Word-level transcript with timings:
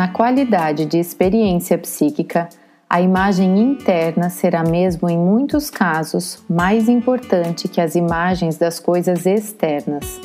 Na 0.00 0.08
qualidade 0.08 0.86
de 0.86 0.98
experiência 0.98 1.76
psíquica, 1.76 2.48
a 2.88 3.02
imagem 3.02 3.58
interna 3.58 4.30
será 4.30 4.64
mesmo 4.64 5.10
em 5.10 5.18
muitos 5.18 5.68
casos 5.68 6.42
mais 6.48 6.88
importante 6.88 7.68
que 7.68 7.82
as 7.82 7.94
imagens 7.94 8.56
das 8.56 8.80
coisas 8.80 9.26
externas. 9.26 10.18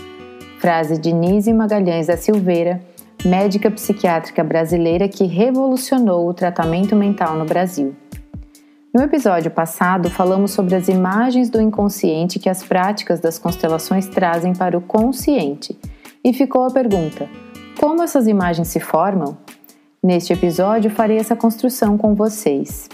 Frase 0.59 0.97
de 0.97 1.11
Nise 1.11 1.51
Magalhães 1.51 2.07
da 2.07 2.15
Silveira, 2.15 2.79
médica 3.25 3.69
psiquiátrica 3.69 4.45
brasileira 4.45 5.09
que 5.09 5.25
revolucionou 5.25 6.29
o 6.29 6.33
tratamento 6.33 6.95
mental 6.95 7.35
no 7.35 7.43
Brasil. 7.43 7.93
No 8.93 9.01
episódio 9.01 9.51
passado, 9.51 10.09
falamos 10.09 10.51
sobre 10.51 10.73
as 10.73 10.87
imagens 10.87 11.49
do 11.49 11.59
inconsciente 11.59 12.39
que 12.39 12.47
as 12.47 12.63
práticas 12.63 13.19
das 13.19 13.37
constelações 13.37 14.07
trazem 14.07 14.53
para 14.53 14.77
o 14.77 14.81
consciente. 14.81 15.77
E 16.23 16.31
ficou 16.31 16.63
a 16.63 16.71
pergunta: 16.71 17.27
como 17.77 18.01
essas 18.01 18.25
imagens 18.25 18.69
se 18.69 18.79
formam? 18.79 19.37
Neste 20.05 20.33
episódio, 20.33 20.91
farei 20.91 21.17
essa 21.17 21.35
construção 21.35 21.97
com 21.97 22.13
vocês. 22.13 22.87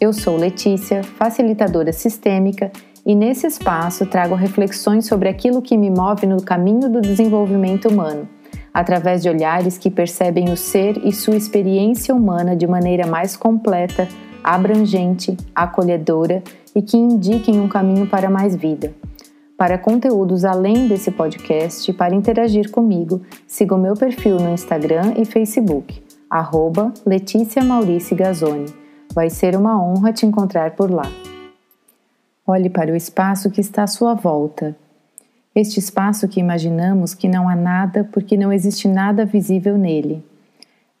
Eu 0.00 0.12
sou 0.12 0.36
Letícia, 0.36 1.02
facilitadora 1.02 1.92
sistêmica, 1.92 2.70
e 3.04 3.16
nesse 3.16 3.48
espaço 3.48 4.06
trago 4.06 4.36
reflexões 4.36 5.06
sobre 5.06 5.28
aquilo 5.28 5.60
que 5.60 5.76
me 5.76 5.90
move 5.90 6.24
no 6.24 6.40
caminho 6.40 6.88
do 6.88 7.00
desenvolvimento 7.00 7.88
humano, 7.88 8.28
através 8.72 9.24
de 9.24 9.28
olhares 9.28 9.76
que 9.76 9.90
percebem 9.90 10.48
o 10.48 10.56
ser 10.56 11.04
e 11.04 11.12
sua 11.12 11.34
experiência 11.34 12.14
humana 12.14 12.54
de 12.54 12.68
maneira 12.68 13.08
mais 13.08 13.36
completa, 13.36 14.06
abrangente, 14.44 15.36
acolhedora 15.52 16.44
e 16.76 16.80
que 16.80 16.96
indiquem 16.96 17.58
um 17.58 17.66
caminho 17.66 18.06
para 18.06 18.30
mais 18.30 18.54
vida. 18.54 18.94
Para 19.56 19.78
conteúdos 19.78 20.44
além 20.44 20.86
desse 20.86 21.10
podcast 21.10 21.90
e 21.90 21.94
para 21.94 22.14
interagir 22.14 22.70
comigo, 22.70 23.20
siga 23.48 23.74
o 23.74 23.78
meu 23.78 23.94
perfil 23.94 24.36
no 24.36 24.54
Instagram 24.54 25.14
e 25.16 25.24
Facebook 25.24 26.05
arroba 26.28 26.92
Letícia 27.04 27.62
Maurice 27.62 28.14
Gazzoni. 28.14 28.66
Vai 29.14 29.30
ser 29.30 29.56
uma 29.56 29.82
honra 29.82 30.12
te 30.12 30.26
encontrar 30.26 30.72
por 30.72 30.90
lá. 30.90 31.10
Olhe 32.46 32.68
para 32.68 32.92
o 32.92 32.96
espaço 32.96 33.50
que 33.50 33.60
está 33.60 33.84
à 33.84 33.86
sua 33.86 34.14
volta. 34.14 34.76
Este 35.54 35.78
espaço 35.78 36.28
que 36.28 36.40
imaginamos 36.40 37.14
que 37.14 37.28
não 37.28 37.48
há 37.48 37.56
nada 37.56 38.08
porque 38.12 38.36
não 38.36 38.52
existe 38.52 38.86
nada 38.88 39.24
visível 39.24 39.78
nele. 39.78 40.22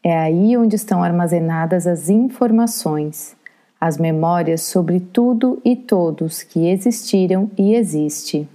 É 0.02 0.16
aí 0.16 0.56
onde 0.56 0.76
estão 0.76 1.02
armazenadas 1.02 1.86
as 1.86 2.08
informações, 2.08 3.36
as 3.80 3.98
memórias 3.98 4.62
sobre 4.62 5.00
tudo 5.00 5.60
e 5.64 5.74
todos 5.76 6.42
que 6.42 6.68
existiram 6.68 7.50
e 7.58 7.74
existe. 7.74 8.48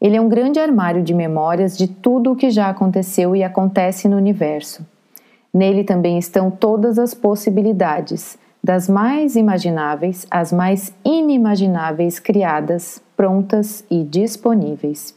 Ele 0.00 0.16
é 0.16 0.20
um 0.20 0.28
grande 0.28 0.58
armário 0.58 1.02
de 1.02 1.14
memórias 1.14 1.78
de 1.78 1.88
tudo 1.88 2.32
o 2.32 2.36
que 2.36 2.50
já 2.50 2.68
aconteceu 2.68 3.34
e 3.34 3.42
acontece 3.42 4.08
no 4.08 4.16
universo. 4.16 4.84
Nele 5.58 5.82
também 5.82 6.16
estão 6.16 6.52
todas 6.52 7.00
as 7.00 7.14
possibilidades, 7.14 8.38
das 8.62 8.88
mais 8.88 9.34
imagináveis 9.34 10.24
às 10.30 10.52
mais 10.52 10.94
inimagináveis 11.04 12.20
criadas, 12.20 13.02
prontas 13.16 13.84
e 13.90 14.04
disponíveis. 14.04 15.16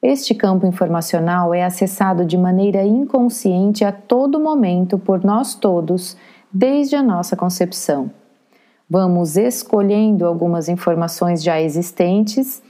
Este 0.00 0.32
campo 0.32 0.64
informacional 0.64 1.52
é 1.52 1.64
acessado 1.64 2.24
de 2.24 2.38
maneira 2.38 2.84
inconsciente 2.84 3.84
a 3.84 3.90
todo 3.90 4.38
momento 4.38 4.96
por 4.96 5.24
nós 5.24 5.56
todos, 5.56 6.16
desde 6.52 6.94
a 6.94 7.02
nossa 7.02 7.34
concepção. 7.34 8.12
Vamos 8.88 9.36
escolhendo 9.36 10.24
algumas 10.24 10.68
informações 10.68 11.42
já 11.42 11.60
existentes 11.60 12.62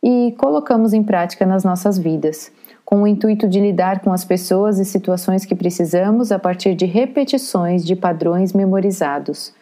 e 0.00 0.32
colocamos 0.38 0.92
em 0.92 1.02
prática 1.02 1.44
nas 1.44 1.64
nossas 1.64 1.98
vidas 1.98 2.52
com 2.86 3.02
o 3.02 3.06
intuito 3.06 3.48
de 3.48 3.58
lidar 3.58 3.98
com 3.98 4.12
as 4.12 4.24
pessoas 4.24 4.78
e 4.78 4.84
situações 4.84 5.44
que 5.44 5.56
precisamos 5.56 6.30
a 6.30 6.38
partir 6.38 6.76
de 6.76 6.86
repetições 6.86 7.84
de 7.84 7.96
padrões 7.96 8.52
memorizados. 8.52 9.52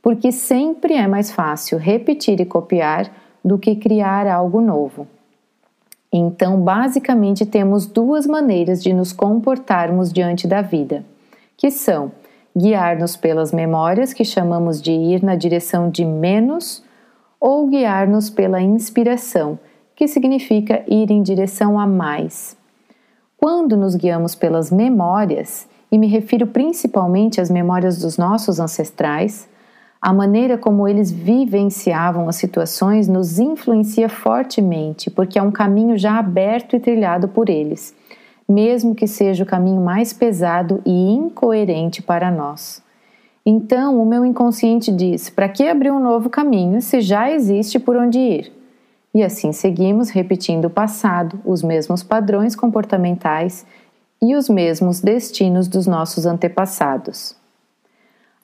Porque 0.00 0.30
sempre 0.30 0.94
é 0.94 1.08
mais 1.08 1.32
fácil 1.32 1.76
repetir 1.76 2.40
e 2.40 2.46
copiar 2.46 3.10
do 3.44 3.58
que 3.58 3.74
criar 3.74 4.28
algo 4.28 4.60
novo. 4.60 5.08
Então, 6.12 6.60
basicamente, 6.60 7.44
temos 7.44 7.84
duas 7.84 8.28
maneiras 8.28 8.80
de 8.80 8.92
nos 8.92 9.12
comportarmos 9.12 10.12
diante 10.12 10.46
da 10.46 10.62
vida, 10.62 11.04
que 11.56 11.72
são 11.72 12.12
guiar-nos 12.56 13.16
pelas 13.16 13.52
memórias, 13.52 14.12
que 14.12 14.24
chamamos 14.24 14.80
de 14.80 14.92
ir 14.92 15.22
na 15.24 15.34
direção 15.34 15.90
de 15.90 16.04
menos, 16.04 16.84
ou 17.40 17.66
guiar-nos 17.66 18.30
pela 18.30 18.62
inspiração, 18.62 19.58
que 19.96 20.06
significa 20.06 20.84
ir 20.86 21.10
em 21.10 21.22
direção 21.22 21.78
a 21.78 21.86
mais. 21.86 22.57
Quando 23.40 23.76
nos 23.76 23.94
guiamos 23.94 24.34
pelas 24.34 24.72
memórias, 24.72 25.68
e 25.92 25.96
me 25.96 26.08
refiro 26.08 26.48
principalmente 26.48 27.40
às 27.40 27.48
memórias 27.48 27.96
dos 27.96 28.18
nossos 28.18 28.58
ancestrais, 28.58 29.48
a 30.02 30.12
maneira 30.12 30.58
como 30.58 30.88
eles 30.88 31.12
vivenciavam 31.12 32.28
as 32.28 32.34
situações 32.34 33.06
nos 33.06 33.38
influencia 33.38 34.08
fortemente, 34.08 35.08
porque 35.08 35.38
é 35.38 35.42
um 35.42 35.52
caminho 35.52 35.96
já 35.96 36.18
aberto 36.18 36.74
e 36.74 36.80
trilhado 36.80 37.28
por 37.28 37.48
eles, 37.48 37.94
mesmo 38.48 38.92
que 38.92 39.06
seja 39.06 39.44
o 39.44 39.46
caminho 39.46 39.80
mais 39.80 40.12
pesado 40.12 40.82
e 40.84 41.12
incoerente 41.12 42.02
para 42.02 42.32
nós. 42.32 42.82
Então, 43.46 44.02
o 44.02 44.04
meu 44.04 44.24
inconsciente 44.24 44.90
diz: 44.90 45.30
para 45.30 45.48
que 45.48 45.66
abrir 45.68 45.92
um 45.92 46.00
novo 46.00 46.28
caminho 46.28 46.82
se 46.82 47.00
já 47.00 47.30
existe 47.30 47.78
por 47.78 47.96
onde 47.96 48.18
ir? 48.18 48.57
E 49.14 49.22
assim 49.22 49.52
seguimos 49.52 50.10
repetindo 50.10 50.66
o 50.66 50.70
passado, 50.70 51.40
os 51.44 51.62
mesmos 51.62 52.02
padrões 52.02 52.54
comportamentais 52.54 53.66
e 54.20 54.34
os 54.34 54.48
mesmos 54.48 55.00
destinos 55.00 55.68
dos 55.68 55.86
nossos 55.86 56.26
antepassados. 56.26 57.36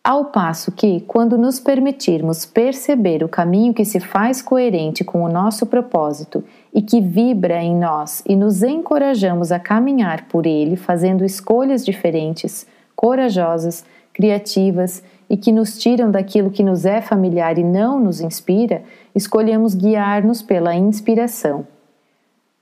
Ao 0.03 0.27
passo 0.27 0.71
que, 0.71 1.01
quando 1.01 1.39
nos 1.39 1.59
permitirmos 1.59 2.45
perceber 2.45 3.25
o 3.25 3.29
caminho 3.29 3.73
que 3.73 3.87
se 3.87 3.99
faz 3.99 4.43
coerente 4.43 5.03
com 5.03 5.23
o 5.25 5.31
nosso 5.31 5.65
propósito 5.65 6.45
e 6.75 6.83
que 6.83 7.01
vibra 7.01 7.63
em 7.63 7.75
nós 7.75 8.23
e 8.27 8.37
nos 8.37 8.63
encorajamos 8.63 9.51
a 9.51 9.59
caminhar 9.59 10.29
por 10.29 10.45
ele 10.45 10.77
fazendo 10.77 11.25
escolhas 11.25 11.83
diferentes, 11.83 12.67
corajosas, 12.95 13.83
criativas 14.13 15.03
e 15.29 15.37
que 15.37 15.53
nos 15.53 15.79
tiram 15.79 16.11
daquilo 16.11 16.51
que 16.51 16.63
nos 16.63 16.85
é 16.85 17.01
familiar 17.01 17.59
e 17.59 17.65
não 17.65 17.99
nos 17.99 18.21
inspira, 18.21 18.83
escolhemos 19.15 19.75
guiar-nos 19.75 20.43
pela 20.43 20.75
inspiração. 20.75 21.67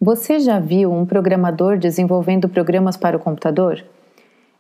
Você 0.00 0.41
já 0.41 0.59
viu 0.59 0.93
um 0.93 1.06
programador 1.06 1.78
desenvolvendo 1.78 2.49
programas 2.49 2.97
para 2.97 3.17
o 3.17 3.21
computador? 3.21 3.84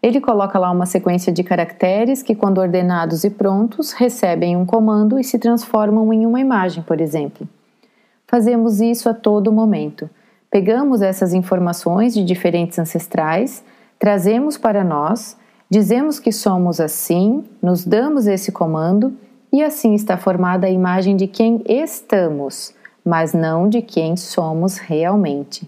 Ele 0.02 0.20
coloca 0.20 0.58
lá 0.58 0.70
uma 0.70 0.86
sequência 0.86 1.32
de 1.32 1.44
caracteres 1.44 2.22
que, 2.22 2.34
quando 2.34 2.58
ordenados 2.58 3.22
e 3.24 3.30
prontos, 3.30 3.92
recebem 3.92 4.56
um 4.56 4.66
comando 4.66 5.18
e 5.18 5.24
se 5.24 5.38
transformam 5.38 6.12
em 6.12 6.26
uma 6.26 6.40
imagem, 6.40 6.82
por 6.82 7.00
exemplo. 7.00 7.48
Fazemos 8.26 8.80
isso 8.80 9.08
a 9.08 9.14
todo 9.14 9.52
momento. 9.52 10.08
Pegamos 10.50 11.02
essas 11.02 11.32
informações 11.32 12.14
de 12.14 12.24
diferentes 12.24 12.78
ancestrais, 12.78 13.64
trazemos 13.98 14.58
para 14.58 14.82
nós, 14.82 15.36
dizemos 15.72 16.20
que 16.20 16.30
somos 16.30 16.80
assim, 16.80 17.44
nos 17.62 17.82
damos 17.82 18.26
esse 18.26 18.52
comando 18.52 19.16
e 19.50 19.62
assim 19.62 19.94
está 19.94 20.18
formada 20.18 20.66
a 20.66 20.70
imagem 20.70 21.16
de 21.16 21.26
quem 21.26 21.62
estamos, 21.66 22.74
mas 23.02 23.32
não 23.32 23.66
de 23.70 23.80
quem 23.80 24.14
somos 24.14 24.76
realmente. 24.76 25.66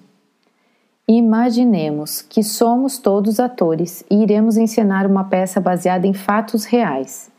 Imaginemos 1.09 2.20
que 2.20 2.42
somos 2.42 2.98
todos 2.98 3.41
atores 3.41 4.04
e 4.10 4.22
iremos 4.22 4.59
encenar 4.59 5.06
uma 5.06 5.25
peça 5.25 5.59
baseada 5.59 6.06
em 6.06 6.12
fatos 6.12 6.66
reais. 6.66 7.31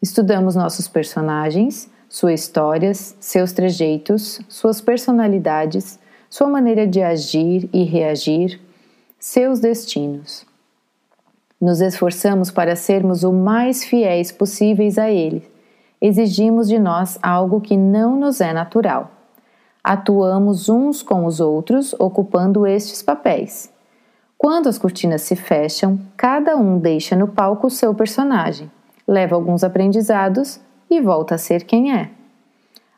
Estudamos 0.00 0.56
nossos 0.56 0.88
personagens, 0.88 1.90
suas 2.08 2.40
histórias, 2.40 3.14
seus 3.20 3.52
trejeitos, 3.52 4.40
suas 4.48 4.80
personalidades, 4.80 5.98
sua 6.30 6.48
maneira 6.48 6.86
de 6.86 7.02
agir 7.02 7.68
e 7.74 7.84
reagir, 7.84 8.58
seus 9.18 9.60
destinos. 9.60 10.46
Nos 11.60 11.80
esforçamos 11.80 12.50
para 12.50 12.76
sermos 12.76 13.22
o 13.22 13.32
mais 13.32 13.84
fiéis 13.84 14.30
possíveis 14.30 14.98
a 14.98 15.10
ele 15.10 15.56
exigimos 16.00 16.68
de 16.68 16.78
nós 16.78 17.18
algo 17.22 17.60
que 17.60 17.76
não 17.76 18.16
nos 18.16 18.40
é 18.40 18.52
natural. 18.52 19.10
Atuamos 19.82 20.68
uns 20.68 21.02
com 21.02 21.24
os 21.24 21.40
outros, 21.40 21.94
ocupando 21.98 22.66
estes 22.66 23.02
papéis. 23.02 23.72
Quando 24.36 24.68
as 24.68 24.78
cortinas 24.78 25.22
se 25.22 25.36
fecham, 25.36 25.98
cada 26.16 26.56
um 26.56 26.78
deixa 26.78 27.16
no 27.16 27.28
palco 27.28 27.68
o 27.68 27.70
seu 27.70 27.94
personagem, 27.94 28.70
leva 29.06 29.34
alguns 29.34 29.64
aprendizados 29.64 30.60
e 30.90 31.00
volta 31.00 31.36
a 31.36 31.38
ser 31.38 31.64
quem 31.64 31.92
é. 31.92 32.10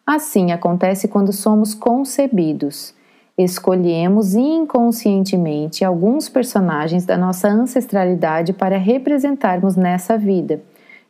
Assim 0.06 0.50
acontece 0.50 1.06
quando 1.06 1.32
somos 1.32 1.74
concebidos. 1.74 2.94
Escolhemos 3.38 4.34
inconscientemente 4.34 5.84
alguns 5.84 6.28
personagens 6.28 7.06
da 7.06 7.16
nossa 7.16 7.48
ancestralidade 7.48 8.52
para 8.52 8.76
representarmos 8.76 9.76
nessa 9.76 10.18
vida 10.18 10.60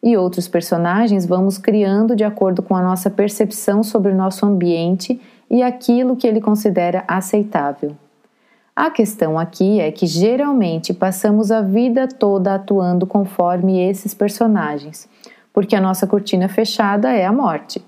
e 0.02 0.16
outros 0.16 0.46
personagens 0.46 1.26
vamos 1.26 1.58
criando 1.58 2.14
de 2.14 2.24
acordo 2.24 2.62
com 2.62 2.76
a 2.76 2.82
nossa 2.82 3.10
percepção 3.10 3.82
sobre 3.82 4.12
o 4.12 4.14
nosso 4.14 4.46
ambiente 4.46 5.20
e 5.50 5.62
aquilo 5.62 6.16
que 6.16 6.26
ele 6.26 6.40
considera 6.40 7.02
aceitável. 7.08 7.96
A 8.76 8.90
questão 8.90 9.38
aqui 9.38 9.80
é 9.80 9.90
que 9.90 10.06
geralmente 10.06 10.94
passamos 10.94 11.50
a 11.50 11.60
vida 11.60 12.06
toda 12.06 12.54
atuando 12.54 13.06
conforme 13.06 13.80
esses 13.80 14.14
personagens, 14.14 15.08
porque 15.52 15.74
a 15.74 15.80
nossa 15.80 16.06
cortina 16.06 16.48
fechada 16.48 17.10
é 17.10 17.24
a 17.24 17.32
morte. 17.32 17.82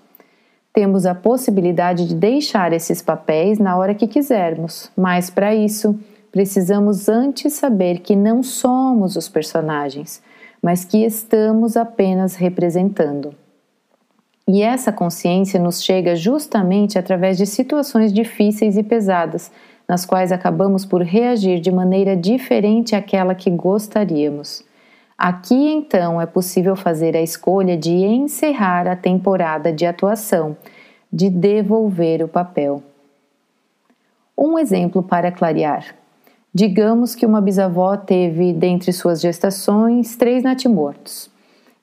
Temos 0.72 1.05
a 1.05 1.14
possibilidade 1.14 2.06
de 2.06 2.14
deixar 2.14 2.72
esses 2.72 3.02
papéis 3.02 3.58
na 3.58 3.76
hora 3.76 3.94
que 3.94 4.06
quisermos, 4.06 4.90
mas 4.96 5.28
para 5.28 5.55
isso 5.55 5.99
precisamos 6.31 7.08
antes 7.08 7.55
saber 7.55 7.99
que 8.00 8.14
não 8.14 8.43
somos 8.43 9.17
os 9.17 9.28
personagens, 9.28 10.22
mas 10.62 10.84
que 10.84 11.05
estamos 11.05 11.76
apenas 11.76 12.37
representando. 12.37 13.34
E 14.46 14.62
essa 14.62 14.93
consciência 14.93 15.61
nos 15.61 15.82
chega 15.82 16.14
justamente 16.14 16.99
através 16.99 17.37
de 17.37 17.46
situações 17.46 18.12
difíceis 18.12 18.76
e 18.76 18.82
pesadas, 18.82 19.50
nas 19.88 20.06
quais 20.06 20.31
acabamos 20.31 20.84
por 20.84 21.02
reagir 21.02 21.61
de 21.61 21.70
maneira 21.72 22.17
diferente 22.17 22.94
àquela 22.94 23.34
que 23.34 23.50
gostaríamos. 23.50 24.64
Aqui 25.20 25.69
então 25.69 26.19
é 26.19 26.25
possível 26.25 26.75
fazer 26.75 27.14
a 27.14 27.20
escolha 27.20 27.76
de 27.76 27.90
encerrar 27.90 28.88
a 28.88 28.96
temporada 28.96 29.70
de 29.70 29.84
atuação, 29.84 30.56
de 31.12 31.28
devolver 31.28 32.22
o 32.22 32.28
papel. 32.28 32.82
Um 34.37 34.58
exemplo 34.58 35.02
para 35.02 35.31
clarear. 35.31 35.94
Digamos 36.55 37.14
que 37.14 37.26
uma 37.26 37.43
bisavó 37.43 37.99
teve, 37.99 38.55
dentre 38.55 38.94
suas 38.94 39.20
gestações, 39.20 40.17
três 40.17 40.43
natimortos 40.43 41.31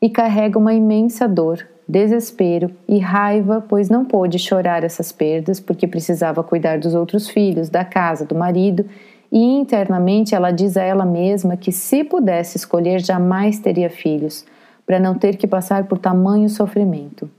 e 0.01 0.09
carrega 0.09 0.57
uma 0.57 0.73
imensa 0.73 1.27
dor, 1.27 1.63
desespero 1.87 2.71
e 2.87 2.97
raiva, 2.97 3.63
pois 3.69 3.87
não 3.87 4.03
pôde 4.03 4.39
chorar 4.39 4.83
essas 4.83 5.11
perdas 5.11 5.59
porque 5.59 5.85
precisava 5.85 6.43
cuidar 6.43 6.79
dos 6.79 6.95
outros 6.95 7.29
filhos, 7.29 7.69
da 7.69 7.85
casa, 7.85 8.25
do 8.25 8.33
marido 8.33 8.83
e 9.31 9.39
internamente 9.39 10.33
ela 10.33 10.51
diz 10.51 10.77
a 10.77 10.83
ela 10.83 11.05
mesma 11.05 11.57
que 11.57 11.71
se 11.71 12.03
pudesse 12.03 12.57
escolher 12.57 12.99
jamais 12.99 13.59
teria 13.59 13.89
filhos, 13.89 14.45
para 14.85 14.99
não 14.99 15.15
ter 15.15 15.35
que 15.35 15.45
passar 15.45 15.85
por 15.85 15.97
tamanho 15.97 16.47
sofrimento. 16.49 17.29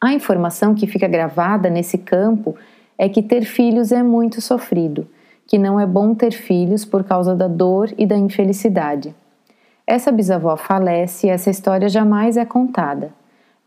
A 0.00 0.12
informação 0.12 0.74
que 0.74 0.86
fica 0.86 1.08
gravada 1.08 1.68
nesse 1.68 1.98
campo 1.98 2.54
é 2.96 3.08
que 3.08 3.22
ter 3.22 3.42
filhos 3.42 3.90
é 3.90 4.02
muito 4.02 4.40
sofrido, 4.40 5.08
que 5.46 5.58
não 5.58 5.80
é 5.80 5.86
bom 5.86 6.14
ter 6.14 6.32
filhos 6.32 6.84
por 6.84 7.02
causa 7.02 7.34
da 7.34 7.48
dor 7.48 7.92
e 7.98 8.06
da 8.06 8.16
infelicidade. 8.16 9.14
Essa 9.84 10.12
bisavó 10.12 10.56
falece 10.56 11.26
e 11.26 11.30
essa 11.30 11.50
história 11.50 11.88
jamais 11.88 12.36
é 12.36 12.44
contada. 12.44 13.10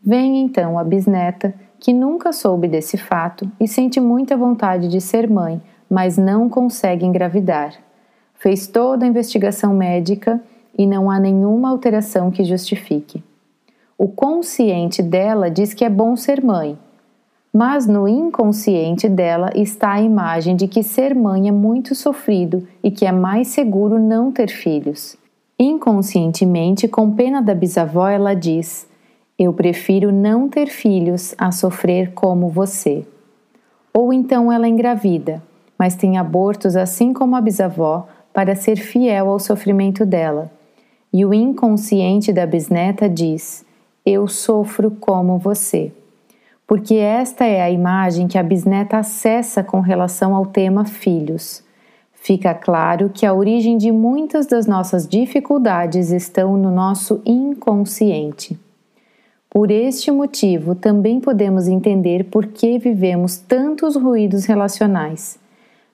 Vem 0.00 0.40
então 0.40 0.78
a 0.78 0.84
bisneta, 0.84 1.54
que 1.78 1.92
nunca 1.92 2.32
soube 2.32 2.68
desse 2.68 2.96
fato 2.96 3.50
e 3.60 3.66
sente 3.66 4.00
muita 4.00 4.36
vontade 4.36 4.88
de 4.88 5.00
ser 5.00 5.28
mãe 5.28 5.60
mas 5.92 6.16
não 6.16 6.48
consegue 6.48 7.04
engravidar. 7.04 7.74
Fez 8.36 8.66
toda 8.66 9.04
a 9.04 9.08
investigação 9.08 9.74
médica 9.74 10.40
e 10.76 10.86
não 10.86 11.10
há 11.10 11.20
nenhuma 11.20 11.68
alteração 11.68 12.30
que 12.30 12.44
justifique. 12.44 13.22
O 13.98 14.08
consciente 14.08 15.02
dela 15.02 15.50
diz 15.50 15.74
que 15.74 15.84
é 15.84 15.90
bom 15.90 16.16
ser 16.16 16.42
mãe, 16.42 16.78
mas 17.52 17.86
no 17.86 18.08
inconsciente 18.08 19.06
dela 19.06 19.50
está 19.54 19.92
a 19.92 20.00
imagem 20.00 20.56
de 20.56 20.66
que 20.66 20.82
ser 20.82 21.14
mãe 21.14 21.46
é 21.46 21.52
muito 21.52 21.94
sofrido 21.94 22.66
e 22.82 22.90
que 22.90 23.04
é 23.04 23.12
mais 23.12 23.48
seguro 23.48 23.98
não 23.98 24.32
ter 24.32 24.48
filhos. 24.48 25.14
Inconscientemente, 25.58 26.88
com 26.88 27.10
pena 27.10 27.42
da 27.42 27.54
bisavó, 27.54 28.08
ela 28.08 28.32
diz: 28.32 28.88
Eu 29.38 29.52
prefiro 29.52 30.10
não 30.10 30.48
ter 30.48 30.68
filhos 30.68 31.34
a 31.36 31.52
sofrer 31.52 32.14
como 32.14 32.48
você. 32.48 33.04
Ou 33.92 34.10
então 34.10 34.50
ela 34.50 34.66
engravida 34.66 35.42
mas 35.82 35.96
tem 35.96 36.16
abortos 36.16 36.76
assim 36.76 37.12
como 37.12 37.34
a 37.34 37.40
bisavó 37.40 38.06
para 38.32 38.54
ser 38.54 38.76
fiel 38.76 39.28
ao 39.28 39.40
sofrimento 39.40 40.06
dela. 40.06 40.48
E 41.12 41.26
o 41.26 41.34
inconsciente 41.34 42.32
da 42.32 42.46
bisneta 42.46 43.08
diz: 43.08 43.64
Eu 44.06 44.28
sofro 44.28 44.92
como 44.92 45.38
você. 45.38 45.90
Porque 46.68 46.94
esta 46.94 47.44
é 47.44 47.60
a 47.60 47.68
imagem 47.68 48.28
que 48.28 48.38
a 48.38 48.44
bisneta 48.44 48.98
acessa 48.98 49.64
com 49.64 49.80
relação 49.80 50.36
ao 50.36 50.46
tema 50.46 50.84
filhos. 50.84 51.64
Fica 52.12 52.54
claro 52.54 53.10
que 53.12 53.26
a 53.26 53.34
origem 53.34 53.76
de 53.76 53.90
muitas 53.90 54.46
das 54.46 54.68
nossas 54.68 55.08
dificuldades 55.08 56.12
estão 56.12 56.56
no 56.56 56.70
nosso 56.70 57.20
inconsciente. 57.26 58.56
Por 59.50 59.68
este 59.68 60.12
motivo, 60.12 60.76
também 60.76 61.18
podemos 61.18 61.66
entender 61.66 62.26
por 62.26 62.46
que 62.46 62.78
vivemos 62.78 63.38
tantos 63.38 63.96
ruídos 63.96 64.44
relacionais 64.44 65.41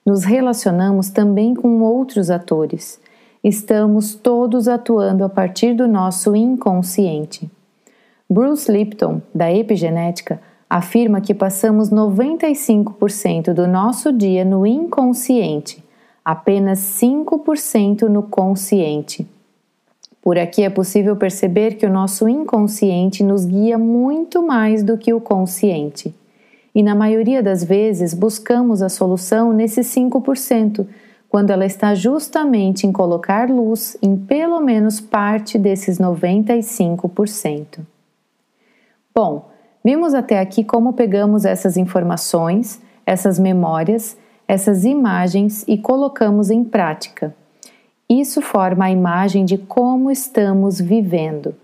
nos 0.05 0.23
relacionamos 0.23 1.09
também 1.09 1.53
com 1.53 1.81
outros 1.81 2.29
atores. 2.29 2.99
Estamos 3.43 4.15
todos 4.15 4.67
atuando 4.67 5.23
a 5.23 5.29
partir 5.29 5.73
do 5.73 5.87
nosso 5.87 6.35
inconsciente. 6.35 7.49
Bruce 8.29 8.71
Lipton, 8.71 9.21
da 9.33 9.51
epigenética, 9.51 10.41
afirma 10.69 11.21
que 11.21 11.33
passamos 11.33 11.89
95% 11.89 13.53
do 13.53 13.67
nosso 13.67 14.11
dia 14.11 14.45
no 14.45 14.67
inconsciente, 14.67 15.83
apenas 16.23 16.79
5% 16.79 18.03
no 18.03 18.23
consciente. 18.23 19.27
Por 20.21 20.37
aqui 20.37 20.63
é 20.63 20.69
possível 20.69 21.15
perceber 21.15 21.75
que 21.75 21.85
o 21.85 21.89
nosso 21.89 22.27
inconsciente 22.27 23.23
nos 23.23 23.45
guia 23.45 23.77
muito 23.77 24.45
mais 24.45 24.83
do 24.83 24.97
que 24.97 25.13
o 25.13 25.21
consciente 25.21 26.13
e 26.73 26.83
na 26.83 26.93
maioria 26.93 27.41
das 27.41 27.63
vezes 27.63 28.13
buscamos 28.13 28.81
a 28.81 28.89
solução 28.89 29.51
nesses 29.51 29.87
5%, 29.87 30.85
quando 31.27 31.51
ela 31.51 31.65
está 31.65 31.93
justamente 31.93 32.87
em 32.87 32.91
colocar 32.91 33.49
luz 33.49 33.97
em 34.01 34.17
pelo 34.17 34.59
menos 34.59 34.99
parte 34.99 35.57
desses 35.57 35.99
95%. 35.99 37.79
Bom, 39.13 39.49
vimos 39.83 40.13
até 40.13 40.39
aqui 40.39 40.63
como 40.63 40.93
pegamos 40.93 41.45
essas 41.45 41.77
informações, 41.77 42.81
essas 43.05 43.37
memórias, 43.37 44.17
essas 44.47 44.85
imagens 44.85 45.63
e 45.67 45.77
colocamos 45.77 46.49
em 46.49 46.63
prática. 46.63 47.35
Isso 48.09 48.41
forma 48.41 48.85
a 48.85 48.91
imagem 48.91 49.45
de 49.45 49.57
como 49.57 50.09
estamos 50.09 50.81
vivendo. 50.81 51.55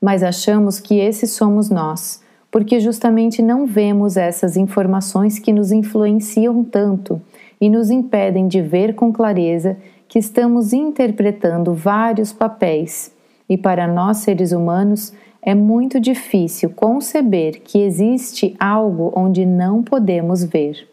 Mas 0.00 0.22
achamos 0.22 0.78
que 0.78 1.00
esse 1.00 1.26
somos 1.26 1.68
nós 1.68 2.22
porque 2.56 2.80
justamente 2.80 3.42
não 3.42 3.66
vemos 3.66 4.16
essas 4.16 4.56
informações 4.56 5.38
que 5.38 5.52
nos 5.52 5.72
influenciam 5.72 6.64
tanto 6.64 7.20
e 7.60 7.68
nos 7.68 7.90
impedem 7.90 8.48
de 8.48 8.62
ver 8.62 8.94
com 8.94 9.12
clareza 9.12 9.76
que 10.08 10.18
estamos 10.18 10.72
interpretando 10.72 11.74
vários 11.74 12.32
papéis. 12.32 13.14
E 13.46 13.58
para 13.58 13.86
nós 13.86 14.16
seres 14.16 14.52
humanos 14.52 15.12
é 15.42 15.54
muito 15.54 16.00
difícil 16.00 16.70
conceber 16.70 17.60
que 17.60 17.82
existe 17.82 18.56
algo 18.58 19.12
onde 19.14 19.44
não 19.44 19.82
podemos 19.82 20.42
ver. 20.42 20.88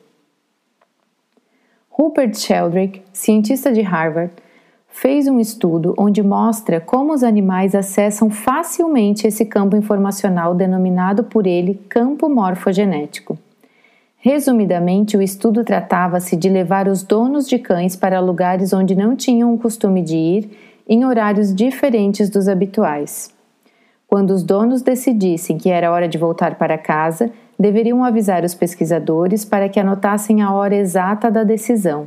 Rupert 1.90 2.36
Sheldrake, 2.36 3.04
cientista 3.14 3.72
de 3.72 3.80
Harvard, 3.80 4.34
fez 4.94 5.28
um 5.28 5.40
estudo 5.40 5.96
onde 5.98 6.22
mostra 6.22 6.80
como 6.80 7.14
os 7.14 7.24
animais 7.24 7.74
acessam 7.74 8.30
facilmente 8.30 9.26
esse 9.26 9.44
campo 9.44 9.76
informacional 9.76 10.54
denominado 10.54 11.24
por 11.24 11.48
ele 11.48 11.82
campo 11.90 12.30
morfogenético. 12.30 13.38
Resumidamente, 14.20 15.18
o 15.18 15.22
estudo 15.22 15.64
tratava-se 15.64 16.38
de 16.38 16.48
levar 16.48 16.88
os 16.88 17.02
donos 17.02 17.50
de 17.50 17.58
cães 17.58 17.96
para 17.96 18.22
lugares 18.22 18.72
onde 18.72 18.96
não 18.96 19.16
tinham 19.16 19.54
o 19.54 19.58
costume 19.58 20.02
de 20.02 20.16
ir 20.16 20.58
em 20.88 21.04
horários 21.04 21.54
diferentes 21.54 22.30
dos 22.30 22.48
habituais. 22.48 23.34
Quando 24.08 24.30
os 24.30 24.44
donos 24.44 24.84
decidissem 24.84 25.58
que 25.58 25.70
era 25.70 25.92
hora 25.92 26.08
de 26.08 26.20
voltar 26.20 26.56
para 26.56 26.78
casa, 26.78 27.32
deveriam 27.60 28.04
avisar 28.04 28.46
os 28.46 28.54
pesquisadores 28.54 29.44
para 29.44 29.68
que 29.68 29.80
anotassem 29.80 30.44
a 30.44 30.54
hora 30.54 30.76
exata 30.76 31.32
da 31.32 31.44
decisão. 31.44 32.06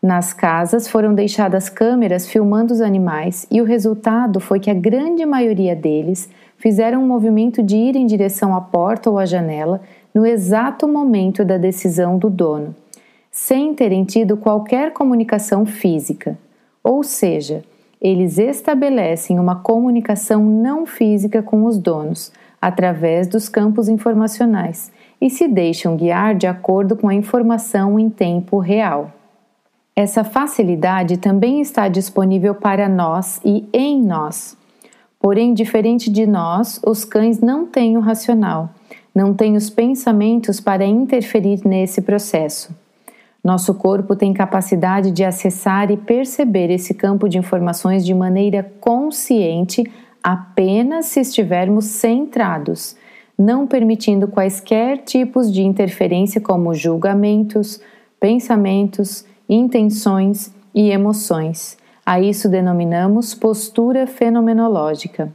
Nas 0.00 0.32
casas 0.32 0.86
foram 0.86 1.12
deixadas 1.12 1.68
câmeras 1.68 2.28
filmando 2.28 2.72
os 2.72 2.80
animais 2.80 3.46
e 3.50 3.60
o 3.60 3.64
resultado 3.64 4.38
foi 4.38 4.60
que 4.60 4.70
a 4.70 4.74
grande 4.74 5.26
maioria 5.26 5.74
deles 5.74 6.30
fizeram 6.56 7.02
um 7.02 7.06
movimento 7.06 7.62
de 7.64 7.76
ir 7.76 7.96
em 7.96 8.06
direção 8.06 8.54
à 8.54 8.60
porta 8.60 9.10
ou 9.10 9.18
à 9.18 9.26
janela 9.26 9.80
no 10.14 10.24
exato 10.24 10.86
momento 10.86 11.44
da 11.44 11.58
decisão 11.58 12.16
do 12.16 12.30
dono, 12.30 12.76
sem 13.30 13.74
terem 13.74 14.04
tido 14.04 14.36
qualquer 14.36 14.92
comunicação 14.92 15.66
física. 15.66 16.38
Ou 16.82 17.02
seja, 17.02 17.64
eles 18.00 18.38
estabelecem 18.38 19.40
uma 19.40 19.56
comunicação 19.56 20.44
não 20.44 20.86
física 20.86 21.42
com 21.42 21.64
os 21.64 21.76
donos, 21.76 22.32
através 22.62 23.26
dos 23.26 23.48
campos 23.48 23.88
informacionais, 23.88 24.92
e 25.20 25.28
se 25.28 25.48
deixam 25.48 25.96
guiar 25.96 26.36
de 26.36 26.46
acordo 26.46 26.94
com 26.94 27.08
a 27.08 27.14
informação 27.14 27.98
em 27.98 28.08
tempo 28.08 28.58
real. 28.58 29.17
Essa 29.98 30.22
facilidade 30.22 31.16
também 31.16 31.60
está 31.60 31.88
disponível 31.88 32.54
para 32.54 32.88
nós 32.88 33.40
e 33.44 33.68
em 33.72 34.00
nós. 34.00 34.56
Porém, 35.18 35.52
diferente 35.52 36.08
de 36.08 36.24
nós, 36.24 36.80
os 36.86 37.04
cães 37.04 37.40
não 37.40 37.66
têm 37.66 37.96
o 37.96 38.00
racional, 38.00 38.70
não 39.12 39.34
têm 39.34 39.56
os 39.56 39.68
pensamentos 39.68 40.60
para 40.60 40.86
interferir 40.86 41.62
nesse 41.64 42.00
processo. 42.00 42.72
Nosso 43.42 43.74
corpo 43.74 44.14
tem 44.14 44.32
capacidade 44.32 45.10
de 45.10 45.24
acessar 45.24 45.90
e 45.90 45.96
perceber 45.96 46.70
esse 46.70 46.94
campo 46.94 47.28
de 47.28 47.36
informações 47.36 48.06
de 48.06 48.14
maneira 48.14 48.72
consciente 48.78 49.82
apenas 50.22 51.06
se 51.06 51.18
estivermos 51.18 51.86
centrados, 51.86 52.94
não 53.36 53.66
permitindo 53.66 54.28
quaisquer 54.28 54.98
tipos 54.98 55.52
de 55.52 55.62
interferência 55.62 56.40
como 56.40 56.72
julgamentos, 56.72 57.80
pensamentos, 58.20 59.26
intenções 59.48 60.52
e 60.74 60.90
emoções. 60.90 61.78
A 62.04 62.20
isso 62.20 62.48
denominamos 62.48 63.34
postura 63.34 64.06
fenomenológica. 64.06 65.32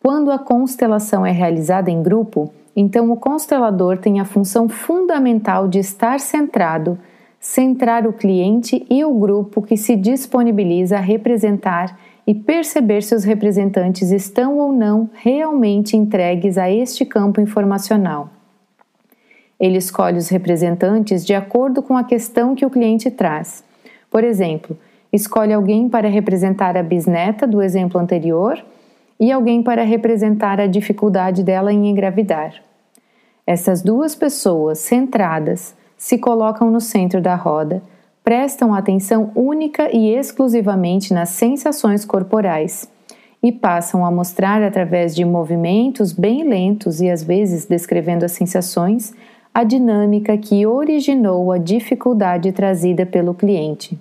Quando 0.00 0.30
a 0.30 0.38
constelação 0.38 1.24
é 1.24 1.30
realizada 1.30 1.90
em 1.90 2.02
grupo, 2.02 2.52
então 2.74 3.10
o 3.10 3.16
constelador 3.16 3.98
tem 3.98 4.18
a 4.18 4.24
função 4.24 4.68
fundamental 4.68 5.68
de 5.68 5.78
estar 5.78 6.18
centrado, 6.18 6.98
centrar 7.38 8.06
o 8.06 8.12
cliente 8.12 8.84
e 8.88 9.04
o 9.04 9.14
grupo 9.14 9.62
que 9.62 9.76
se 9.76 9.94
disponibiliza 9.94 10.96
a 10.96 11.00
representar 11.00 11.98
e 12.26 12.34
perceber 12.34 13.02
se 13.02 13.14
os 13.14 13.24
representantes 13.24 14.10
estão 14.10 14.58
ou 14.58 14.72
não 14.72 15.10
realmente 15.12 15.96
entregues 15.96 16.56
a 16.56 16.70
este 16.70 17.04
campo 17.04 17.40
informacional. 17.40 18.30
Ele 19.62 19.78
escolhe 19.78 20.18
os 20.18 20.28
representantes 20.28 21.24
de 21.24 21.34
acordo 21.34 21.84
com 21.84 21.96
a 21.96 22.02
questão 22.02 22.52
que 22.52 22.66
o 22.66 22.70
cliente 22.70 23.08
traz. 23.12 23.62
Por 24.10 24.24
exemplo, 24.24 24.76
escolhe 25.12 25.52
alguém 25.52 25.88
para 25.88 26.08
representar 26.08 26.76
a 26.76 26.82
bisneta 26.82 27.46
do 27.46 27.62
exemplo 27.62 28.00
anterior 28.00 28.60
e 29.20 29.30
alguém 29.30 29.62
para 29.62 29.84
representar 29.84 30.60
a 30.60 30.66
dificuldade 30.66 31.44
dela 31.44 31.72
em 31.72 31.88
engravidar. 31.88 32.56
Essas 33.46 33.82
duas 33.82 34.16
pessoas 34.16 34.80
centradas 34.80 35.76
se 35.96 36.18
colocam 36.18 36.68
no 36.68 36.80
centro 36.80 37.20
da 37.20 37.36
roda 37.36 37.80
prestam 38.24 38.74
atenção 38.74 39.30
única 39.32 39.94
e 39.94 40.12
exclusivamente 40.12 41.14
nas 41.14 41.28
sensações 41.28 42.04
corporais 42.04 42.90
e 43.42 43.50
passam 43.52 44.04
a 44.04 44.10
mostrar 44.10 44.60
através 44.62 45.14
de 45.14 45.24
movimentos 45.24 46.12
bem 46.12 46.48
lentos 46.48 47.00
e 47.00 47.08
às 47.08 47.22
vezes 47.22 47.66
descrevendo 47.66 48.24
as 48.24 48.32
sensações 48.32 49.12
a 49.54 49.64
dinâmica 49.64 50.36
que 50.38 50.66
originou 50.66 51.52
a 51.52 51.58
dificuldade 51.58 52.52
trazida 52.52 53.04
pelo 53.04 53.34
cliente. 53.34 53.98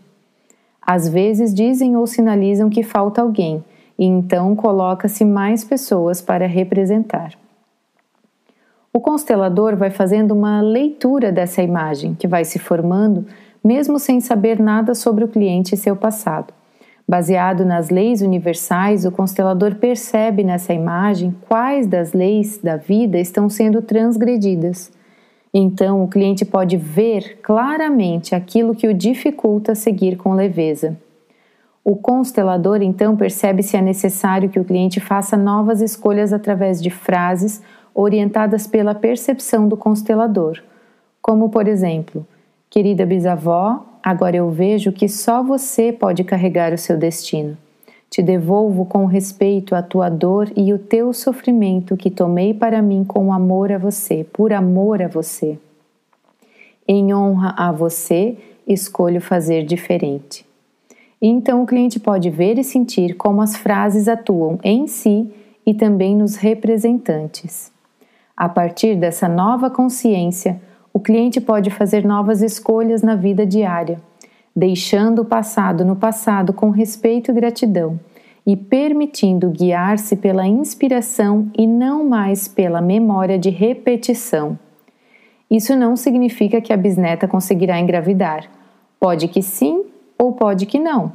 Às 0.81 1.07
vezes 1.07 1.53
dizem 1.53 1.95
ou 1.95 2.07
sinalizam 2.07 2.69
que 2.69 2.83
falta 2.83 3.21
alguém 3.21 3.63
e 3.99 4.05
então 4.05 4.55
coloca-se 4.55 5.25
mais 5.25 5.63
pessoas 5.63 6.21
para 6.21 6.47
representar. 6.47 7.33
O 8.93 8.99
constelador 8.99 9.75
vai 9.75 9.89
fazendo 9.89 10.31
uma 10.31 10.61
leitura 10.61 11.31
dessa 11.31 11.61
imagem 11.61 12.15
que 12.15 12.27
vai 12.27 12.43
se 12.43 12.59
formando 12.59 13.25
mesmo 13.63 13.99
sem 13.99 14.19
saber 14.19 14.59
nada 14.59 14.95
sobre 14.95 15.23
o 15.23 15.27
cliente 15.27 15.75
e 15.75 15.77
seu 15.77 15.95
passado. 15.95 16.53
Baseado 17.07 17.65
nas 17.65 17.89
leis 17.89 18.21
universais, 18.21 19.05
o 19.05 19.11
constelador 19.11 19.75
percebe 19.75 20.43
nessa 20.43 20.73
imagem 20.73 21.35
quais 21.47 21.85
das 21.85 22.13
leis 22.13 22.57
da 22.57 22.77
vida 22.77 23.19
estão 23.19 23.49
sendo 23.49 23.81
transgredidas. 23.81 24.91
Então, 25.53 26.03
o 26.03 26.07
cliente 26.07 26.45
pode 26.45 26.77
ver 26.77 27.39
claramente 27.41 28.33
aquilo 28.33 28.75
que 28.75 28.87
o 28.87 28.93
dificulta 28.93 29.75
seguir 29.75 30.15
com 30.15 30.33
leveza. 30.33 30.97
O 31.83 31.95
constelador 31.95 32.81
então 32.81 33.17
percebe 33.17 33.63
se 33.63 33.75
é 33.75 33.81
necessário 33.81 34.49
que 34.49 34.59
o 34.59 34.65
cliente 34.65 34.99
faça 34.99 35.35
novas 35.35 35.81
escolhas 35.81 36.31
através 36.31 36.81
de 36.81 36.89
frases 36.89 37.61
orientadas 37.93 38.67
pela 38.67 38.95
percepção 38.95 39.67
do 39.67 39.75
constelador, 39.75 40.61
como, 41.21 41.49
por 41.49 41.67
exemplo, 41.67 42.25
Querida 42.71 43.05
bisavó, 43.05 43.85
agora 44.01 44.37
eu 44.37 44.49
vejo 44.49 44.93
que 44.93 45.09
só 45.09 45.43
você 45.43 45.91
pode 45.91 46.23
carregar 46.23 46.71
o 46.71 46.77
seu 46.77 46.97
destino. 46.97 47.57
Te 48.11 48.21
devolvo 48.21 48.85
com 48.85 49.05
respeito 49.05 49.73
a 49.73 49.81
tua 49.81 50.09
dor 50.09 50.51
e 50.53 50.73
o 50.73 50.77
teu 50.77 51.13
sofrimento 51.13 51.95
que 51.95 52.11
tomei 52.11 52.53
para 52.53 52.81
mim 52.81 53.05
com 53.05 53.31
amor 53.31 53.71
a 53.71 53.77
você, 53.77 54.25
por 54.33 54.51
amor 54.51 55.01
a 55.01 55.07
você. 55.07 55.57
Em 56.85 57.13
honra 57.15 57.55
a 57.57 57.71
você, 57.71 58.37
escolho 58.67 59.21
fazer 59.21 59.63
diferente. 59.63 60.45
Então 61.21 61.63
o 61.63 61.65
cliente 61.65 62.01
pode 62.01 62.29
ver 62.29 62.59
e 62.59 62.65
sentir 62.65 63.15
como 63.15 63.41
as 63.41 63.55
frases 63.55 64.09
atuam 64.09 64.59
em 64.61 64.87
si 64.87 65.33
e 65.65 65.73
também 65.73 66.13
nos 66.13 66.35
representantes. 66.35 67.71
A 68.35 68.49
partir 68.49 68.97
dessa 68.97 69.29
nova 69.29 69.69
consciência, 69.69 70.61
o 70.93 70.99
cliente 70.99 71.39
pode 71.39 71.69
fazer 71.69 72.03
novas 72.03 72.41
escolhas 72.41 73.01
na 73.01 73.15
vida 73.15 73.45
diária, 73.45 74.01
deixando 74.55 75.21
o 75.21 75.25
passado 75.25 75.85
no 75.85 75.95
passado 75.95 76.53
com 76.53 76.69
respeito 76.69 77.31
e 77.31 77.33
gratidão 77.33 77.99
e 78.45 78.55
permitindo 78.55 79.49
guiar-se 79.49 80.15
pela 80.15 80.47
inspiração 80.47 81.49
e 81.57 81.67
não 81.67 82.03
mais 82.03 82.47
pela 82.47 82.81
memória 82.81 83.37
de 83.37 83.49
repetição. 83.49 84.57
Isso 85.49 85.75
não 85.75 85.95
significa 85.95 86.59
que 86.59 86.73
a 86.73 86.77
bisneta 86.77 87.27
conseguirá 87.27 87.79
engravidar. 87.79 88.49
Pode 88.99 89.27
que 89.27 89.41
sim 89.41 89.85
ou 90.17 90.33
pode 90.33 90.65
que 90.65 90.79
não, 90.79 91.11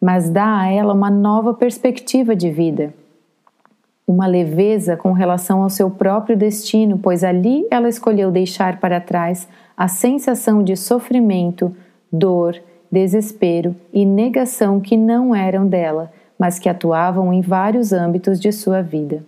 mas 0.00 0.28
dá 0.28 0.60
a 0.60 0.66
ela 0.68 0.92
uma 0.92 1.10
nova 1.10 1.54
perspectiva 1.54 2.34
de 2.34 2.50
vida 2.50 2.92
uma 4.06 4.26
leveza 4.26 4.96
com 4.96 5.10
relação 5.12 5.62
ao 5.62 5.70
seu 5.70 5.90
próprio 5.90 6.36
destino, 6.36 6.96
pois 6.98 7.24
ali 7.24 7.66
ela 7.70 7.88
escolheu 7.88 8.30
deixar 8.30 8.78
para 8.78 9.00
trás 9.00 9.48
a 9.76 9.88
sensação 9.88 10.62
de 10.62 10.76
sofrimento, 10.76 11.74
dor, 12.12 12.60
desespero 12.90 13.74
e 13.92 14.04
negação 14.04 14.80
que 14.80 14.96
não 14.96 15.34
eram 15.34 15.66
dela, 15.66 16.12
mas 16.38 16.58
que 16.58 16.68
atuavam 16.68 17.32
em 17.32 17.40
vários 17.40 17.92
âmbitos 17.92 18.40
de 18.40 18.52
sua 18.52 18.82
vida. 18.82 19.24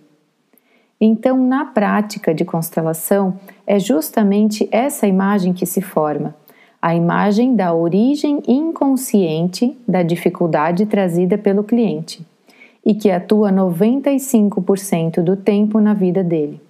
Então, 1.01 1.37
na 1.37 1.65
prática 1.65 2.33
de 2.33 2.43
constelação, 2.43 3.39
é 3.65 3.79
justamente 3.79 4.67
essa 4.71 5.07
imagem 5.07 5.53
que 5.53 5.65
se 5.65 5.81
forma, 5.81 6.35
a 6.81 6.93
imagem 6.93 7.55
da 7.55 7.73
origem 7.73 8.41
inconsciente 8.47 9.77
da 9.87 10.03
dificuldade 10.03 10.85
trazida 10.85 11.37
pelo 11.37 11.63
cliente 11.63 12.25
e 12.85 12.93
que 12.93 13.11
atua 13.11 13.51
95% 13.51 15.21
do 15.21 15.35
tempo 15.35 15.79
na 15.79 15.93
vida 15.93 16.23
dele. 16.23 16.61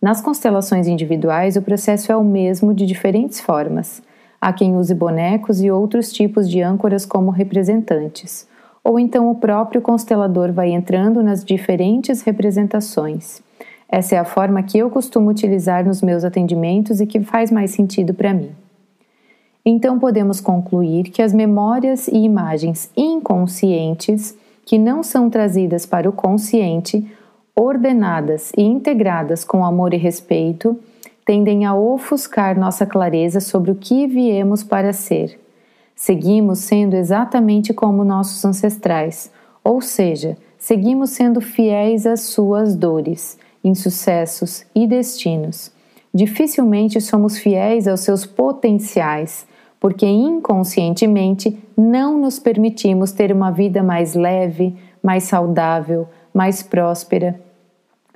Nas 0.00 0.20
constelações 0.20 0.86
individuais, 0.86 1.56
o 1.56 1.62
processo 1.62 2.12
é 2.12 2.16
o 2.16 2.22
mesmo 2.22 2.74
de 2.74 2.86
diferentes 2.86 3.40
formas. 3.40 4.02
Há 4.40 4.52
quem 4.52 4.76
use 4.76 4.94
bonecos 4.94 5.62
e 5.62 5.70
outros 5.70 6.12
tipos 6.12 6.48
de 6.48 6.60
âncoras 6.60 7.06
como 7.06 7.30
representantes, 7.30 8.46
ou 8.84 8.98
então 8.98 9.30
o 9.30 9.34
próprio 9.34 9.80
constelador 9.80 10.52
vai 10.52 10.70
entrando 10.70 11.22
nas 11.22 11.44
diferentes 11.44 12.22
representações. 12.22 13.42
Essa 13.88 14.16
é 14.16 14.18
a 14.18 14.24
forma 14.24 14.62
que 14.62 14.78
eu 14.78 14.90
costumo 14.90 15.30
utilizar 15.30 15.84
nos 15.86 16.02
meus 16.02 16.24
atendimentos 16.24 17.00
e 17.00 17.06
que 17.06 17.20
faz 17.20 17.50
mais 17.50 17.70
sentido 17.70 18.12
para 18.12 18.34
mim. 18.34 18.50
Então 19.64 19.98
podemos 19.98 20.40
concluir 20.40 21.10
que 21.10 21.22
as 21.22 21.32
memórias 21.32 22.06
e 22.06 22.16
imagens 22.16 22.90
inconscientes 22.96 24.36
que 24.64 24.78
não 24.78 25.02
são 25.02 25.30
trazidas 25.30 25.86
para 25.86 26.08
o 26.08 26.12
consciente, 26.12 27.04
ordenadas 27.54 28.52
e 28.56 28.62
integradas 28.62 29.44
com 29.44 29.64
amor 29.64 29.94
e 29.94 29.96
respeito, 29.96 30.78
tendem 31.26 31.64
a 31.64 31.74
ofuscar 31.74 32.56
nossa 32.56 32.86
clareza 32.86 33.40
sobre 33.40 33.72
o 33.72 33.74
que 33.74 34.06
viemos 34.06 34.62
para 34.62 34.92
ser. 34.92 35.40
Seguimos 35.94 36.60
sendo 36.60 36.94
exatamente 36.94 37.74
como 37.74 38.04
nossos 38.04 38.44
ancestrais, 38.44 39.30
ou 39.64 39.80
seja, 39.80 40.36
seguimos 40.56 41.10
sendo 41.10 41.40
fiéis 41.40 42.06
às 42.06 42.20
suas 42.20 42.76
dores, 42.76 43.36
insucessos 43.64 44.64
e 44.72 44.86
destinos. 44.86 45.72
Dificilmente 46.14 47.00
somos 47.00 47.36
fiéis 47.36 47.88
aos 47.88 48.00
seus 48.00 48.24
potenciais, 48.24 49.46
porque 49.80 50.06
inconscientemente 50.06 51.58
não 51.76 52.18
nos 52.18 52.38
permitimos 52.38 53.10
ter 53.10 53.32
uma 53.32 53.50
vida 53.50 53.82
mais 53.82 54.14
leve, 54.14 54.76
mais 55.02 55.24
saudável, 55.24 56.08
mais 56.32 56.62
próspera 56.62 57.40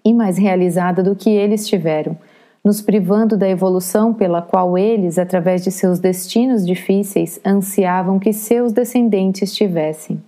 e 0.04 0.14
mais 0.14 0.38
realizada 0.38 1.02
do 1.02 1.16
que 1.16 1.30
eles 1.30 1.66
tiveram, 1.66 2.16
nos 2.64 2.82
privando 2.82 3.36
da 3.36 3.48
evolução 3.48 4.12
pela 4.12 4.42
qual 4.42 4.76
eles, 4.76 5.18
através 5.18 5.64
de 5.64 5.70
seus 5.70 5.98
destinos 5.98 6.66
difíceis, 6.66 7.40
ansiavam 7.44 8.18
que 8.18 8.32
seus 8.32 8.72
descendentes 8.72 9.54
tivessem. 9.54 10.22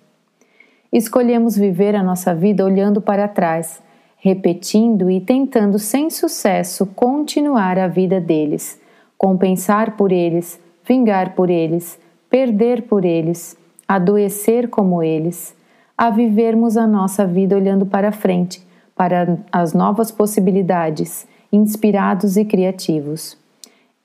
Escolhemos 0.90 1.56
viver 1.56 1.94
a 1.94 2.02
nossa 2.02 2.34
vida 2.34 2.64
olhando 2.64 3.00
para 3.00 3.28
trás, 3.28 3.82
repetindo 4.16 5.10
e 5.10 5.20
tentando 5.20 5.78
sem 5.78 6.08
sucesso 6.08 6.86
continuar 6.86 7.78
a 7.78 7.88
vida 7.88 8.20
deles, 8.20 8.80
compensar 9.18 9.96
por 9.96 10.12
eles, 10.12 10.60
vingar 10.86 11.34
por 11.34 11.50
eles, 11.50 11.98
perder 12.30 12.82
por 12.82 13.04
eles, 13.04 13.56
adoecer 13.86 14.68
como 14.68 15.02
eles, 15.02 15.54
a 15.96 16.08
vivermos 16.08 16.76
a 16.76 16.86
nossa 16.86 17.26
vida 17.26 17.56
olhando 17.56 17.84
para 17.84 18.10
frente, 18.10 18.66
para 18.94 19.38
as 19.50 19.72
novas 19.74 20.10
possibilidades, 20.10 21.26
inspirados 21.52 22.36
e 22.36 22.44
criativos. 22.44 23.36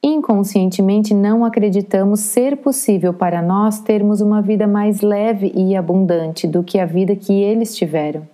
Inconscientemente 0.04 1.14
não 1.14 1.44
acreditamos 1.44 2.20
ser 2.20 2.58
possível 2.58 3.14
para 3.14 3.42
nós 3.42 3.80
termos 3.80 4.22
uma 4.22 4.42
vida 4.42 4.68
mais 4.68 5.02
leve 5.02 5.52
e 5.56 5.76
abundante 5.76 6.46
do 6.46 6.64
que 6.64 6.78
a 6.78 6.86
vida 6.86 7.16
que 7.16 7.34
eles 7.34 7.76
tiveram. 7.76 8.28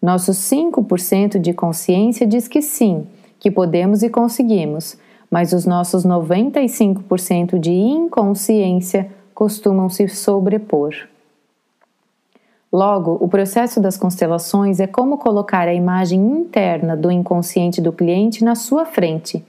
Nosso 0.00 0.32
5% 0.32 1.38
de 1.38 1.52
consciência 1.52 2.26
diz 2.26 2.46
que 2.46 2.62
sim, 2.62 3.06
que 3.38 3.50
podemos 3.50 4.02
e 4.02 4.10
conseguimos, 4.10 4.96
mas 5.30 5.52
os 5.52 5.64
nossos 5.64 6.04
95% 6.04 7.58
de 7.58 7.72
inconsciência 7.72 9.10
costumam 9.34 9.88
se 9.88 10.06
sobrepor. 10.08 10.94
Logo, 12.72 13.18
o 13.20 13.28
processo 13.28 13.80
das 13.80 13.96
constelações 13.98 14.80
é 14.80 14.86
como 14.86 15.18
colocar 15.18 15.68
a 15.68 15.74
imagem 15.74 16.20
interna 16.20 16.96
do 16.96 17.10
inconsciente 17.10 17.80
do 17.80 17.92
cliente 17.92 18.42
na 18.42 18.54
sua 18.54 18.86
frente 18.86 19.44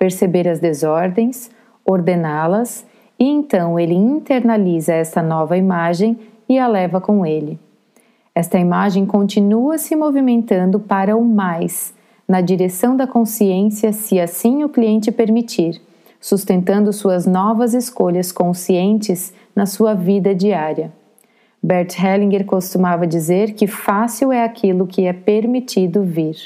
perceber 0.00 0.48
as 0.48 0.58
desordens, 0.58 1.50
ordená-las 1.84 2.86
e 3.18 3.26
então 3.26 3.78
ele 3.78 3.94
internaliza 3.94 4.94
esta 4.94 5.22
nova 5.22 5.58
imagem 5.58 6.18
e 6.48 6.58
a 6.58 6.66
leva 6.66 7.02
com 7.02 7.26
ele. 7.26 7.58
Esta 8.34 8.58
imagem 8.58 9.04
continua 9.04 9.76
se 9.76 9.94
movimentando 9.94 10.80
para 10.80 11.14
o 11.14 11.22
mais, 11.22 11.92
na 12.26 12.40
direção 12.40 12.96
da 12.96 13.06
consciência, 13.06 13.92
se 13.92 14.18
assim 14.18 14.64
o 14.64 14.70
cliente 14.70 15.12
permitir, 15.12 15.82
sustentando 16.18 16.94
suas 16.94 17.26
novas 17.26 17.74
escolhas 17.74 18.32
conscientes 18.32 19.34
na 19.54 19.66
sua 19.66 19.92
vida 19.92 20.34
diária. 20.34 20.90
Bert 21.62 21.98
Hellinger 22.02 22.46
costumava 22.46 23.06
dizer 23.06 23.52
que 23.52 23.66
fácil 23.66 24.32
é 24.32 24.42
aquilo 24.42 24.86
que 24.86 25.04
é 25.04 25.12
permitido 25.12 26.02
vir. 26.02 26.36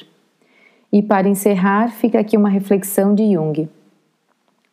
E 0.93 1.03
para 1.03 1.29
encerrar, 1.29 1.93
fica 1.93 2.19
aqui 2.19 2.37
uma 2.37 2.49
reflexão 2.49 3.15
de 3.15 3.33
Jung. 3.33 3.69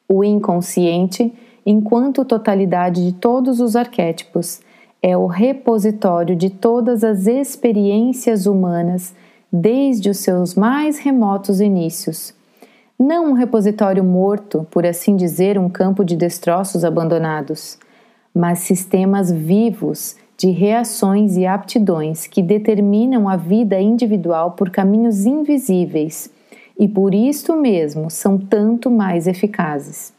O 0.10 0.24
inconsciente, 0.24 1.31
enquanto 1.65 2.25
totalidade 2.25 3.05
de 3.05 3.13
todos 3.13 3.60
os 3.60 3.75
arquétipos, 3.75 4.62
é 5.01 5.15
o 5.15 5.27
repositório 5.27 6.36
de 6.36 6.50
todas 6.50 7.03
as 7.03 7.27
experiências 7.27 8.45
humanas 8.45 9.15
desde 9.51 10.10
os 10.10 10.17
seus 10.17 10.55
mais 10.55 11.00
remotos 11.00 11.60
inícios. 11.60 12.33
Não 12.98 13.31
um 13.31 13.33
repositório 13.33 14.03
morto, 14.03 14.65
por 14.69 14.86
assim 14.86 15.15
dizer, 15.15 15.57
um 15.57 15.69
campo 15.69 16.03
de 16.03 16.15
destroços 16.15 16.86
abandonados, 16.86 17.79
mas 18.33 18.60
sistemas 18.60 19.31
vivos 19.31 20.15
de 20.41 20.50
reações 20.50 21.38
e 21.38 21.45
aptidões 21.45 22.25
que 22.25 22.41
determinam 22.41 23.29
a 23.29 23.36
vida 23.36 23.79
individual 23.79 24.53
por 24.53 24.71
caminhos 24.71 25.27
invisíveis 25.27 26.31
e 26.79 26.88
por 26.88 27.13
isso 27.13 27.55
mesmo 27.55 28.10
são 28.10 28.39
tanto 28.39 28.89
mais 28.89 29.27
eficazes. 29.27 30.12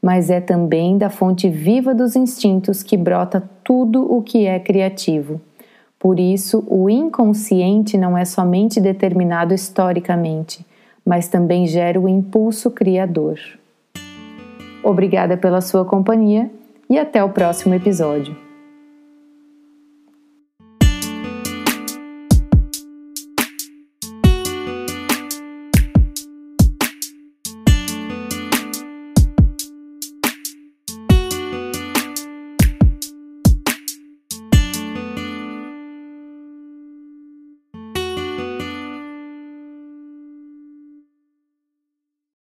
Mas 0.00 0.30
é 0.30 0.40
também 0.40 0.96
da 0.96 1.10
fonte 1.10 1.50
viva 1.50 1.94
dos 1.94 2.16
instintos 2.16 2.82
que 2.82 2.96
brota 2.96 3.46
tudo 3.62 4.10
o 4.10 4.22
que 4.22 4.46
é 4.46 4.58
criativo. 4.58 5.38
Por 5.98 6.18
isso, 6.18 6.64
o 6.66 6.88
inconsciente 6.88 7.98
não 7.98 8.16
é 8.16 8.24
somente 8.24 8.80
determinado 8.80 9.52
historicamente, 9.52 10.64
mas 11.04 11.28
também 11.28 11.66
gera 11.66 12.00
o 12.00 12.08
impulso 12.08 12.70
criador. 12.70 13.38
Obrigada 14.82 15.36
pela 15.36 15.60
sua 15.60 15.84
companhia 15.84 16.50
e 16.88 16.98
até 16.98 17.22
o 17.22 17.28
próximo 17.28 17.74
episódio. 17.74 18.47